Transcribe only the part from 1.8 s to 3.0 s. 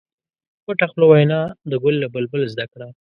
ګل له بلبل زده کړه.